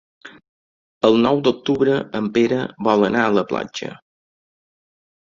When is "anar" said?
3.09-3.25